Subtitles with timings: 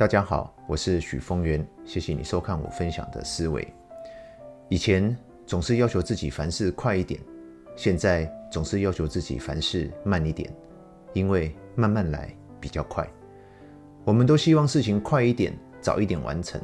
[0.00, 3.68] 大家好，我是许峰源，谢谢你收看我分享的思维。
[4.70, 5.14] 以前
[5.44, 7.20] 总是要求自己凡事快一点，
[7.76, 10.50] 现在总是要求自己凡事慢一点，
[11.12, 13.06] 因为慢慢来比较快。
[14.02, 15.52] 我们都希望事情快一点，
[15.82, 16.58] 早一点完成，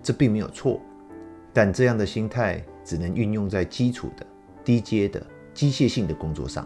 [0.00, 0.80] 这并没有错，
[1.52, 4.24] 但这样的心态只能运用在基础的、
[4.64, 5.20] 低阶的、
[5.52, 6.64] 机械性的工作上。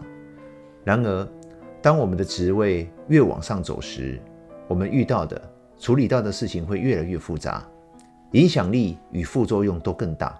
[0.83, 1.27] 然而，
[1.81, 4.21] 当我们的职位越往上走时，
[4.67, 5.51] 我们遇到的、
[5.81, 7.67] 处理到的事情会越来越复杂，
[8.33, 10.39] 影响力与副作用都更大。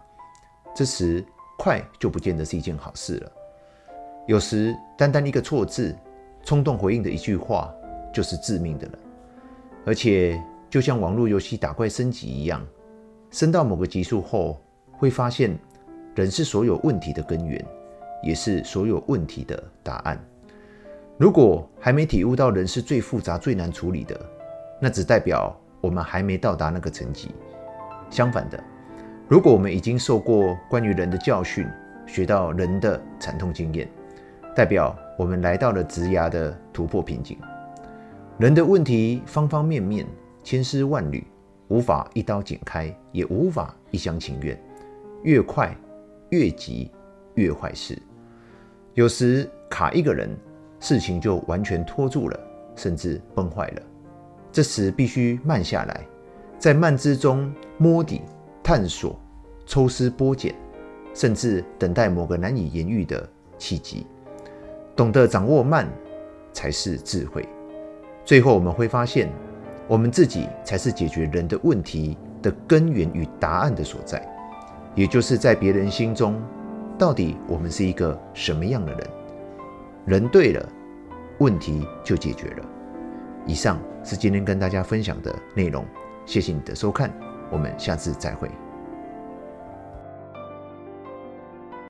[0.75, 1.25] 这时，
[1.57, 3.31] 快就不见得是一件好事了。
[4.27, 5.97] 有时，单单一个错字、
[6.43, 7.73] 冲动回应的一句话，
[8.13, 8.99] 就是致命的了。
[9.83, 12.63] 而且，就像网络游戏打怪升级一样，
[13.31, 14.61] 升到某个级数后，
[14.91, 15.57] 会发现
[16.13, 17.65] 人是所有问题的根源，
[18.21, 20.23] 也是所有问题的答案。
[21.17, 24.23] 如果还没体悟到人是最复杂、最难处理的，
[24.81, 27.35] 那只代表我们还没到达那个层级。
[28.09, 28.61] 相反的，
[29.27, 31.65] 如果我们已经受过关于人的教训，
[32.07, 33.87] 学到人的惨痛经验，
[34.55, 37.37] 代表我们来到了职涯的突破瓶颈。
[38.39, 40.05] 人的问题方方面面、
[40.43, 41.23] 千丝万缕，
[41.67, 44.59] 无法一刀剪开，也无法一厢情愿。
[45.23, 45.73] 越快
[46.31, 46.91] 越急
[47.35, 47.97] 越坏事。
[48.95, 50.35] 有时卡一个人。
[50.83, 52.39] 事情就完全拖住了，
[52.75, 53.81] 甚至崩坏了。
[54.51, 56.05] 这时必须慢下来，
[56.59, 58.21] 在慢之中摸底、
[58.61, 59.17] 探索、
[59.65, 60.53] 抽丝剥茧，
[61.13, 63.27] 甚至等待某个难以言喻的
[63.57, 64.05] 契机。
[64.95, 65.87] 懂得掌握慢，
[66.51, 67.47] 才是智慧。
[68.25, 69.31] 最后我们会发现，
[69.87, 74.21] 我们自己才是解决人的问题的根源与答案的所在，
[74.93, 76.39] 也就是在别人心中，
[76.97, 79.07] 到底我们是一个什么样的人。
[80.05, 80.69] 人对了，
[81.39, 82.65] 问题就解决了。
[83.45, 85.85] 以上是今天跟大家分享的内容，
[86.25, 87.11] 谢谢你的收看，
[87.51, 88.49] 我们下次再会。